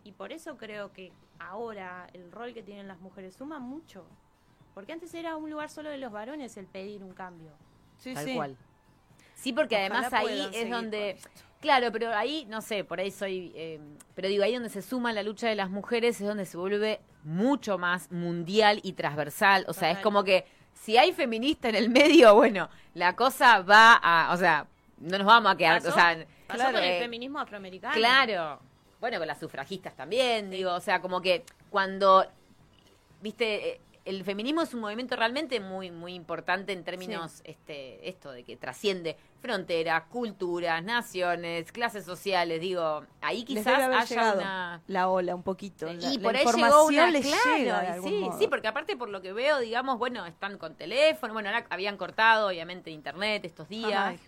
Y 0.04 0.12
por 0.12 0.32
eso 0.32 0.56
creo 0.56 0.92
que 0.92 1.12
ahora 1.38 2.08
el 2.12 2.32
rol 2.32 2.54
que 2.54 2.62
tienen 2.62 2.88
las 2.88 3.00
mujeres 3.00 3.34
suma 3.34 3.58
mucho. 3.60 4.04
Porque 4.74 4.92
antes 4.92 5.14
era 5.14 5.36
un 5.36 5.50
lugar 5.50 5.70
solo 5.70 5.90
de 5.90 5.98
los 5.98 6.10
varones 6.10 6.56
el 6.56 6.66
pedir 6.66 7.04
un 7.04 7.12
cambio. 7.12 7.52
Sí, 7.98 8.14
Tal 8.14 8.34
cual. 8.34 8.56
Sí, 9.34 9.52
porque 9.52 9.76
además 9.76 10.12
ahí 10.12 10.50
es 10.52 10.70
donde... 10.70 11.18
Claro, 11.62 11.92
pero 11.92 12.12
ahí, 12.12 12.44
no 12.48 12.60
sé, 12.60 12.82
por 12.82 12.98
ahí 12.98 13.12
soy... 13.12 13.52
Eh, 13.54 13.80
pero 14.16 14.26
digo, 14.26 14.42
ahí 14.42 14.52
donde 14.52 14.68
se 14.68 14.82
suma 14.82 15.12
la 15.12 15.22
lucha 15.22 15.48
de 15.48 15.54
las 15.54 15.70
mujeres 15.70 16.20
es 16.20 16.26
donde 16.26 16.44
se 16.44 16.56
vuelve 16.56 17.00
mucho 17.22 17.78
más 17.78 18.10
mundial 18.10 18.80
y 18.82 18.94
transversal. 18.94 19.64
O 19.68 19.72
sea, 19.72 19.92
es 19.92 20.00
como 20.00 20.24
que 20.24 20.44
si 20.74 20.98
hay 20.98 21.12
feminista 21.12 21.68
en 21.68 21.76
el 21.76 21.88
medio, 21.88 22.34
bueno, 22.34 22.68
la 22.94 23.14
cosa 23.14 23.62
va 23.62 23.94
a, 23.94 24.34
o 24.34 24.36
sea, 24.36 24.66
no 24.98 25.18
nos 25.18 25.26
vamos 25.26 25.52
a 25.52 25.56
quedar, 25.56 25.78
o 25.86 25.92
sea, 25.92 26.26
claro, 26.48 26.72
con 26.72 26.82
el 26.82 27.00
feminismo 27.00 27.38
afroamericano. 27.38 27.94
Claro. 27.94 28.60
Bueno, 29.00 29.18
con 29.18 29.28
las 29.28 29.38
sufragistas 29.38 29.94
también, 29.94 30.50
digo, 30.50 30.72
o 30.72 30.80
sea, 30.80 31.00
como 31.00 31.22
que 31.22 31.44
cuando 31.70 32.26
viste 33.20 33.80
el 34.04 34.24
feminismo 34.24 34.62
es 34.62 34.74
un 34.74 34.80
movimiento 34.80 35.16
realmente 35.16 35.60
muy 35.60 35.90
muy 35.90 36.14
importante 36.14 36.72
en 36.72 36.84
términos 36.84 37.40
este 37.44 38.08
esto 38.08 38.32
de 38.32 38.42
que 38.44 38.56
trasciende 38.56 39.16
fronteras, 39.40 40.04
culturas, 40.04 40.82
naciones, 40.82 41.72
clases 41.72 42.04
sociales, 42.04 42.60
digo, 42.60 43.04
ahí 43.20 43.44
quizás 43.44 43.80
haya 43.80 44.34
una 44.34 44.82
la 44.86 45.08
ola 45.08 45.34
un 45.34 45.42
poquito, 45.42 45.86
y 45.92 46.18
por 46.18 46.36
ahí 46.36 46.44
llegó 46.44 46.86
una 46.86 47.12
claro, 47.12 48.02
sí, 48.02 48.28
sí, 48.38 48.46
porque 48.48 48.68
aparte 48.68 48.96
por 48.96 49.08
lo 49.08 49.20
que 49.20 49.32
veo, 49.32 49.58
digamos, 49.58 49.98
bueno, 49.98 50.26
están 50.26 50.58
con 50.58 50.74
teléfono, 50.76 51.32
bueno, 51.32 51.48
ahora 51.48 51.66
habían 51.70 51.96
cortado 51.96 52.48
obviamente 52.48 52.90
internet 52.90 53.44
estos 53.44 53.68
días. 53.68 54.18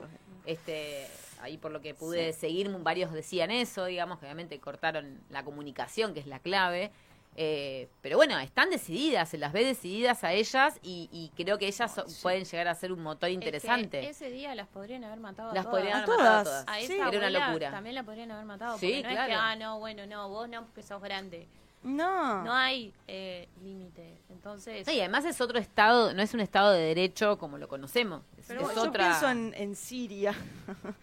este 0.47 1.07
ahí 1.41 1.59
por 1.59 1.73
lo 1.73 1.81
que 1.81 1.95
pude 1.95 2.33
seguir 2.33 2.69
varios 2.81 3.13
decían 3.13 3.51
eso, 3.51 3.85
digamos, 3.85 4.19
que 4.19 4.25
obviamente 4.25 4.59
cortaron 4.61 5.21
la 5.31 5.45
comunicación, 5.45 6.15
que 6.15 6.21
es 6.21 6.27
la 6.27 6.39
clave. 6.39 6.91
Eh, 7.37 7.89
pero 8.01 8.17
bueno, 8.17 8.39
están 8.39 8.71
decididas, 8.71 9.29
se 9.29 9.39
las 9.39 9.53
ve 9.53 9.65
decididas 9.65 10.23
a 10.23 10.33
ellas 10.33 10.79
y, 10.83 11.33
creo 11.37 11.59
que 11.59 11.67
ellas 11.67 12.21
pueden 12.23 12.45
llegar 12.45 12.69
a 12.69 12.75
ser 12.75 12.93
un 12.93 13.03
motor 13.03 13.31
interesante. 13.31 14.09
ese 14.09 14.31
día 14.31 14.55
las 14.55 14.69
podrían 14.69 15.03
haber 15.05 15.19
matado 15.19 15.53
las 15.53 15.67
a 15.67 15.71
podrían 15.71 15.97
haber 15.97 16.09
matado 16.09 16.41
a 16.41 16.45
todas. 16.45 16.65
A 16.69 16.81
esa 16.81 16.95
Era 16.95 17.09
una 17.09 17.31
locura. 17.31 17.71
También 17.71 17.95
la 17.95 18.03
podrían 18.05 18.31
haber 18.31 18.45
matado. 18.45 18.73
Porque 18.75 19.03
no 19.03 19.09
es 19.09 19.27
que, 19.27 19.33
ah, 19.33 19.57
no, 19.57 19.79
bueno, 19.81 20.07
no, 20.07 20.29
vos 20.29 20.49
no, 20.49 20.63
porque 20.65 20.83
sos 20.83 21.03
grande. 21.03 21.49
No. 21.83 22.43
No 22.45 22.53
hay 22.53 22.95
eh, 23.07 23.49
límite. 23.63 24.23
Entonces. 24.31 24.89
y 24.89 25.01
además 25.01 25.25
es 25.25 25.41
otro 25.41 25.59
estado, 25.59 26.15
no 26.15 26.23
es 26.23 26.33
un 26.35 26.41
estado 26.41 26.73
de 26.73 26.81
derecho 26.81 27.39
como 27.39 27.59
lo 27.59 27.69
conocemos. 27.69 28.23
Pero 28.47 28.73
yo 28.75 28.93
pienso 28.93 29.31
en, 29.31 29.77
Siria. 29.77 30.35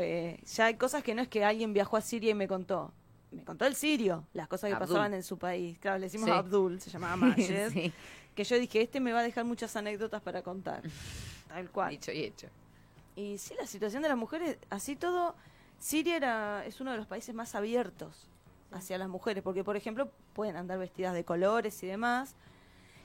Eh, 0.00 0.38
ya 0.44 0.66
hay 0.66 0.74
cosas 0.74 1.02
que 1.02 1.12
no 1.12 1.22
es 1.22 1.26
que 1.26 1.44
alguien 1.44 1.72
viajó 1.72 1.96
a 1.96 2.00
Siria 2.00 2.30
y 2.30 2.34
me 2.34 2.46
contó 2.46 2.92
me 3.30 3.44
contó 3.44 3.66
el 3.66 3.74
sirio, 3.74 4.24
las 4.32 4.48
cosas 4.48 4.70
que 4.70 4.76
pasaban 4.76 5.14
en 5.14 5.22
su 5.22 5.38
país. 5.38 5.78
Claro, 5.78 5.98
le 5.98 6.06
decimos 6.06 6.28
a 6.30 6.38
Abdul, 6.38 6.80
se 6.80 6.90
llamaba 6.90 7.16
Majed. 7.16 7.92
Que 8.34 8.44
yo 8.44 8.56
dije, 8.56 8.82
este 8.82 9.00
me 9.00 9.12
va 9.12 9.18
a 9.18 9.22
dejar 9.24 9.44
muchas 9.44 9.74
anécdotas 9.74 10.22
para 10.22 10.42
contar. 10.42 10.82
Tal 11.48 11.68
cual. 11.70 11.90
Dicho 11.90 12.12
y 12.12 12.22
hecho. 12.22 12.46
Y 13.16 13.36
sí, 13.36 13.54
la 13.58 13.66
situación 13.66 14.00
de 14.00 14.08
las 14.08 14.16
mujeres, 14.16 14.58
así 14.70 14.94
todo, 14.94 15.34
Siria 15.80 16.16
era, 16.16 16.64
es 16.64 16.80
uno 16.80 16.92
de 16.92 16.98
los 16.98 17.08
países 17.08 17.34
más 17.34 17.56
abiertos 17.56 18.28
hacia 18.70 18.96
las 18.96 19.08
mujeres, 19.08 19.42
porque 19.42 19.64
por 19.64 19.76
ejemplo 19.76 20.08
pueden 20.34 20.56
andar 20.56 20.78
vestidas 20.78 21.14
de 21.14 21.24
colores 21.24 21.82
y 21.82 21.88
demás. 21.88 22.36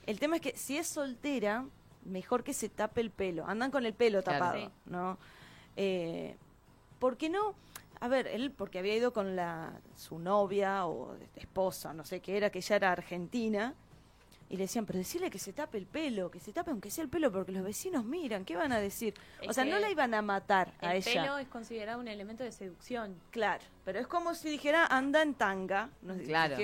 El 0.06 0.20
tema 0.20 0.36
es 0.36 0.44
que 0.44 0.56
si 0.56 0.78
es 0.78 0.86
soltera, 0.86 1.66
mejor 2.06 2.44
que 2.44 2.54
se 2.54 2.70
tape 2.70 3.02
el 3.02 3.10
pelo. 3.10 3.48
Andan 3.48 3.72
con 3.72 3.88
el 3.88 3.94
pelo 3.94 4.22
tapado, 4.22 4.72
¿no? 4.86 5.18
Eh, 5.76 6.36
¿Por 7.00 7.18
qué 7.18 7.30
no? 7.30 7.56
A 8.04 8.10
ver, 8.10 8.28
él 8.28 8.52
porque 8.52 8.80
había 8.80 8.98
ido 8.98 9.14
con 9.14 9.38
la, 9.38 9.80
su 9.96 10.20
novia 10.20 10.86
o 10.88 11.16
esposa, 11.38 11.94
no 11.94 12.04
sé 12.04 12.20
qué 12.20 12.36
era, 12.36 12.50
que 12.50 12.60
ella 12.60 12.76
era 12.76 12.92
argentina, 12.92 13.76
y 14.50 14.58
le 14.58 14.64
decían, 14.66 14.86
pero 14.86 15.00
decirle 15.00 15.32
que 15.32 15.40
se 15.40 15.54
tape 15.54 15.78
el 15.78 15.86
pelo, 15.86 16.30
que 16.30 16.42
se 16.42 16.52
tape 16.52 16.72
aunque 16.72 16.92
sea 16.92 17.06
el 17.06 17.10
pelo, 17.10 17.32
porque 17.32 17.54
los 17.54 17.64
vecinos 17.64 18.04
miran, 18.04 18.44
¿qué 18.44 18.58
van 18.58 18.74
a 18.74 18.80
decir? 18.82 19.14
o 19.48 19.54
sea, 19.54 19.64
no 19.64 19.80
la 19.80 19.90
iban 19.90 20.14
a 20.14 20.22
matar 20.22 20.74
a 20.82 20.96
ella. 20.96 21.12
El 21.14 21.18
pelo 21.22 21.38
es 21.38 21.48
considerado 21.48 22.02
un 22.02 22.10
elemento 22.10 22.44
de 22.44 22.52
seducción. 22.52 23.16
Claro, 23.32 23.64
pero 23.86 24.00
es 24.00 24.08
como 24.08 24.34
si 24.36 24.50
dijera, 24.50 24.86
anda 24.88 25.22
en 25.22 25.34
tanga. 25.36 25.90
claro. 26.26 26.58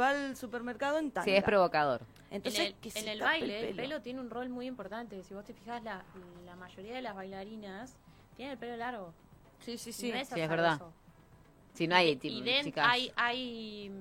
va 0.00 0.10
al 0.10 0.36
supermercado 0.36 1.00
en 1.00 1.10
tanga. 1.10 1.24
Sí, 1.24 1.32
es 1.34 1.42
provocador. 1.42 2.02
Entonces, 2.30 2.72
en 2.94 3.08
el, 3.08 3.20
baile, 3.20 3.70
el 3.70 3.74
pelo. 3.74 4.00
tiene 4.00 4.20
un 4.20 4.30
rol 4.30 4.48
muy 4.48 4.66
importante. 4.68 5.24
Si 5.24 5.34
vos 5.34 5.44
te 5.44 5.54
fijas, 5.54 5.82
la, 5.82 6.04
la 6.46 6.54
mayoría 6.54 6.94
de 6.94 7.02
las 7.02 7.16
bailarinas 7.16 7.96
tienen 8.36 8.52
el 8.52 8.58
pelo 8.58 8.76
largo. 8.76 9.12
Sí, 9.60 9.78
sí, 9.78 9.92
sí. 9.92 10.12
sí, 10.12 10.40
es 10.40 10.48
verdad. 10.48 10.80
Si 11.74 11.88
no 11.88 11.96
hay, 11.96 12.18
y 12.22 12.72
hay, 12.76 13.12
hay 13.16 13.92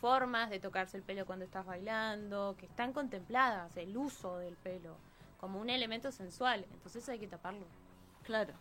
formas 0.00 0.50
de 0.50 0.58
tocarse 0.58 0.96
el 0.96 1.02
pelo 1.02 1.26
cuando 1.26 1.44
estás 1.44 1.66
bailando, 1.66 2.56
que 2.58 2.66
están 2.66 2.92
contempladas, 2.92 3.76
el 3.76 3.96
uso 3.96 4.38
del 4.38 4.56
pelo, 4.56 4.96
como 5.38 5.60
un 5.60 5.68
elemento 5.68 6.10
sensual. 6.10 6.64
Entonces 6.72 7.08
hay 7.08 7.18
que 7.18 7.26
taparlo. 7.26 7.66
Claro. 8.24 8.54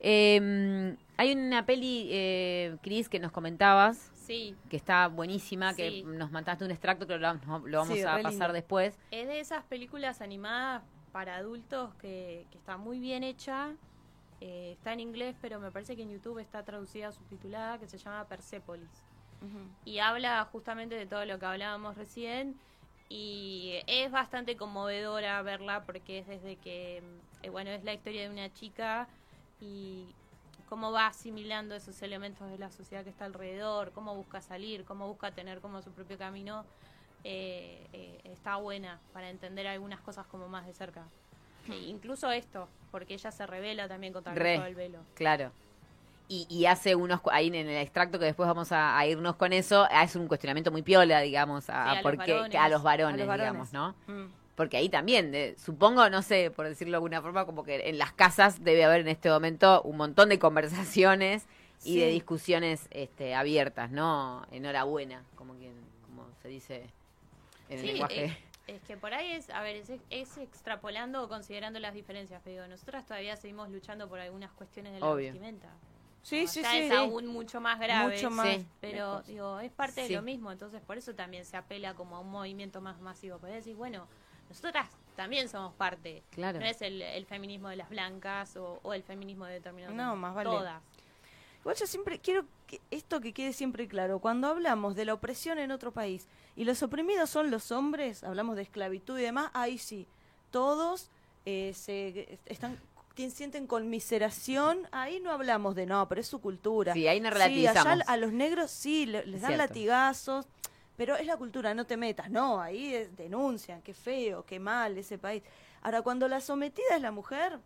Em, 0.00 0.96
hay 1.16 1.32
una 1.32 1.64
peli, 1.64 2.08
eh, 2.10 2.76
Cris, 2.82 3.08
que 3.08 3.18
nos 3.18 3.32
comentabas. 3.32 4.12
Sí. 4.14 4.54
Que 4.68 4.76
está 4.76 5.08
buenísima, 5.08 5.74
que 5.74 6.02
nos 6.04 6.30
mandaste 6.30 6.64
un 6.64 6.70
extracto 6.70 7.06
que 7.06 7.16
lo, 7.16 7.38
vamos 7.48 8.04
a 8.04 8.20
pasar 8.20 8.52
después. 8.52 8.98
Es 9.10 9.26
de 9.26 9.40
esas 9.40 9.64
películas 9.64 10.20
animadas 10.20 10.82
para 11.10 11.36
adultos 11.36 11.94
que, 11.94 12.46
que 12.50 12.58
está 12.58 12.76
muy 12.76 12.98
bien 12.98 13.22
hecha 13.22 13.72
eh, 14.46 14.72
está 14.72 14.92
en 14.92 15.00
inglés, 15.00 15.34
pero 15.40 15.58
me 15.58 15.70
parece 15.70 15.96
que 15.96 16.02
en 16.02 16.10
YouTube 16.10 16.38
está 16.38 16.62
traducida, 16.62 17.10
subtitulada, 17.12 17.78
que 17.78 17.88
se 17.88 17.96
llama 17.96 18.28
Persepolis. 18.28 18.90
Y 19.86 20.00
habla 20.00 20.46
justamente 20.52 20.94
de 20.96 21.06
todo 21.06 21.24
lo 21.24 21.38
que 21.38 21.46
hablábamos 21.46 21.96
recién. 21.96 22.54
Y 23.08 23.80
es 23.86 24.10
bastante 24.10 24.54
conmovedora 24.56 25.40
verla 25.40 25.84
porque 25.84 26.18
es 26.18 26.26
desde 26.26 26.56
que, 26.56 27.02
eh, 27.42 27.48
bueno, 27.48 27.70
es 27.70 27.84
la 27.84 27.94
historia 27.94 28.22
de 28.22 28.28
una 28.28 28.52
chica 28.52 29.08
y 29.60 30.14
cómo 30.68 30.92
va 30.92 31.06
asimilando 31.06 31.74
esos 31.74 32.02
elementos 32.02 32.50
de 32.50 32.58
la 32.58 32.70
sociedad 32.70 33.02
que 33.02 33.10
está 33.10 33.24
alrededor, 33.24 33.92
cómo 33.92 34.14
busca 34.14 34.42
salir, 34.42 34.84
cómo 34.84 35.08
busca 35.08 35.30
tener 35.30 35.62
como 35.62 35.80
su 35.80 35.90
propio 35.90 36.18
camino. 36.18 36.66
Eh, 37.26 38.20
está 38.24 38.56
buena 38.56 39.00
para 39.14 39.30
entender 39.30 39.66
algunas 39.66 40.02
cosas 40.02 40.26
como 40.26 40.48
más 40.48 40.66
de 40.66 40.74
cerca 40.74 41.06
incluso 41.72 42.30
esto, 42.30 42.68
porque 42.90 43.14
ella 43.14 43.30
se 43.30 43.46
revela 43.46 43.88
también 43.88 44.12
contra 44.12 44.32
el 44.32 44.74
velo. 44.74 44.98
Claro. 45.14 45.50
Y, 46.26 46.64
hace 46.66 46.94
unos, 46.94 47.20
ahí 47.30 47.48
en 47.48 47.54
el 47.54 47.76
extracto 47.76 48.18
que 48.18 48.24
después 48.24 48.48
vamos 48.48 48.72
a, 48.72 49.06
irnos 49.06 49.36
con 49.36 49.52
eso, 49.52 49.86
hace 49.90 50.18
un 50.18 50.26
cuestionamiento 50.26 50.72
muy 50.72 50.82
piola, 50.82 51.20
digamos, 51.20 51.66
a, 51.68 52.00
porque, 52.02 52.32
a, 52.58 52.68
los 52.68 52.82
varones, 52.82 53.20
digamos, 53.20 53.72
¿no? 53.72 53.94
Mm. 54.06 54.24
Porque 54.56 54.78
ahí 54.78 54.88
también, 54.88 55.54
supongo, 55.58 56.08
no 56.08 56.22
sé, 56.22 56.50
por 56.50 56.66
decirlo 56.66 56.92
de 56.92 56.96
alguna 56.96 57.20
forma, 57.20 57.44
como 57.44 57.62
que 57.62 57.88
en 57.88 57.98
las 57.98 58.12
casas 58.12 58.64
debe 58.64 58.84
haber 58.84 59.02
en 59.02 59.08
este 59.08 59.28
momento 59.28 59.82
un 59.82 59.96
montón 59.96 60.30
de 60.30 60.38
conversaciones 60.38 61.46
y 61.84 61.98
de 61.98 62.08
discusiones 62.08 62.88
este, 62.90 63.34
abiertas, 63.34 63.90
¿no? 63.90 64.46
Enhorabuena, 64.50 65.22
como 65.34 65.54
quien, 65.54 65.74
como 66.06 66.26
se 66.42 66.48
dice 66.48 66.86
en 67.68 67.78
el 67.80 67.86
lenguaje. 67.86 68.24
Eh, 68.24 68.38
es 68.66 68.82
que 68.82 68.96
por 68.96 69.12
ahí 69.12 69.32
es, 69.32 69.50
a 69.50 69.60
ver, 69.62 69.82
es, 70.10 70.38
extrapolando 70.38 71.22
o 71.22 71.28
considerando 71.28 71.78
las 71.80 71.94
diferencias, 71.94 72.40
pero 72.42 72.56
digo, 72.56 72.68
nosotras 72.68 73.06
todavía 73.06 73.36
seguimos 73.36 73.70
luchando 73.70 74.08
por 74.08 74.20
algunas 74.20 74.52
cuestiones 74.52 74.94
de 74.94 75.00
la 75.00 75.14
vestimenta. 75.14 75.68
Sí, 76.22 76.46
sí, 76.46 76.64
sí. 76.64 76.78
Es 76.78 76.92
aún 76.92 77.26
mucho 77.26 77.60
más 77.60 77.78
grave. 77.78 78.14
Mucho 78.14 78.30
más. 78.30 78.58
pero, 78.80 79.20
digo, 79.22 79.60
es 79.60 79.70
parte 79.70 80.02
de 80.02 80.10
lo 80.10 80.22
mismo, 80.22 80.50
entonces 80.50 80.80
por 80.80 80.96
eso 80.96 81.14
también 81.14 81.44
se 81.44 81.56
apela 81.56 81.94
como 81.94 82.16
a 82.16 82.20
un 82.20 82.30
movimiento 82.30 82.80
más 82.80 82.98
masivo. 83.00 83.38
Podés 83.38 83.56
decir, 83.56 83.76
bueno, 83.76 84.06
nosotras 84.48 84.88
también 85.16 85.48
somos 85.50 85.74
parte. 85.74 86.22
Claro. 86.30 86.60
No 86.60 86.66
es 86.66 86.80
el, 86.80 87.26
feminismo 87.26 87.68
de 87.68 87.76
las 87.76 87.90
blancas 87.90 88.56
o, 88.56 88.94
el 88.94 89.02
feminismo 89.02 89.44
de 89.44 89.54
determinados. 89.54 89.94
No, 89.94 90.16
más 90.16 90.34
vale. 90.34 90.48
Todas. 90.48 90.82
Igual 91.64 91.76
yo 91.76 91.86
siempre 91.86 92.18
quiero 92.18 92.44
que 92.66 92.82
esto 92.90 93.22
que 93.22 93.32
quede 93.32 93.54
siempre 93.54 93.88
claro. 93.88 94.18
Cuando 94.18 94.48
hablamos 94.48 94.94
de 94.94 95.06
la 95.06 95.14
opresión 95.14 95.58
en 95.58 95.70
otro 95.70 95.92
país 95.92 96.28
y 96.56 96.64
los 96.64 96.82
oprimidos 96.82 97.30
son 97.30 97.50
los 97.50 97.72
hombres, 97.72 98.22
hablamos 98.22 98.56
de 98.56 98.62
esclavitud 98.62 99.18
y 99.18 99.22
demás, 99.22 99.50
ahí 99.54 99.78
sí, 99.78 100.06
todos 100.50 101.08
eh, 101.46 101.72
se 101.74 102.38
están 102.44 102.78
sienten 103.16 103.66
conmiseración, 103.66 104.88
ahí 104.92 105.20
no 105.20 105.30
hablamos 105.30 105.74
de 105.74 105.86
no, 105.86 106.06
pero 106.06 106.20
es 106.20 106.26
su 106.26 106.40
cultura. 106.42 106.92
Sí, 106.92 107.08
ahí 107.08 107.18
no 107.18 107.30
relativizamos. 107.30 107.82
Sí, 107.82 107.88
allá 107.88 108.04
a 108.06 108.16
los 108.18 108.32
negros 108.32 108.70
sí, 108.70 109.06
les 109.06 109.40
dan 109.40 109.56
latigazos, 109.56 110.46
pero 110.98 111.16
es 111.16 111.26
la 111.26 111.38
cultura, 111.38 111.72
no 111.72 111.86
te 111.86 111.96
metas. 111.96 112.28
No, 112.28 112.60
ahí 112.60 113.08
denuncian, 113.16 113.80
qué 113.80 113.94
feo, 113.94 114.44
qué 114.44 114.58
mal 114.58 114.98
ese 114.98 115.16
país. 115.16 115.42
Ahora, 115.80 116.02
cuando 116.02 116.28
la 116.28 116.40
sometida 116.42 116.96
es 116.96 117.00
la 117.00 117.10
mujer, 117.10 117.58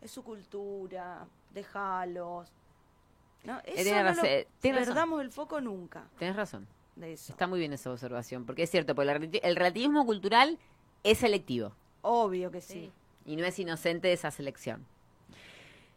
es 0.00 0.10
su 0.10 0.22
cultura, 0.22 1.26
déjalos, 1.52 2.50
no, 3.46 3.58
eh, 3.60 3.74
eso 3.76 3.90
no 3.92 4.24
eh, 4.24 4.46
perdamos 4.60 5.20
el 5.20 5.30
foco 5.30 5.60
nunca. 5.60 6.04
Tienes 6.18 6.36
razón. 6.36 6.66
De 6.96 7.12
eso. 7.12 7.32
Está 7.32 7.46
muy 7.46 7.58
bien 7.58 7.72
esa 7.72 7.92
observación, 7.92 8.46
porque 8.46 8.62
es 8.62 8.70
cierto, 8.70 8.94
porque 8.94 9.40
el 9.42 9.56
relativismo 9.56 10.04
cultural 10.06 10.58
es 11.04 11.18
selectivo. 11.18 11.72
Obvio 12.02 12.50
que 12.50 12.60
sí. 12.60 12.90
Y 13.24 13.36
no 13.36 13.44
es 13.44 13.58
inocente 13.58 14.12
esa 14.12 14.30
selección. 14.30 14.86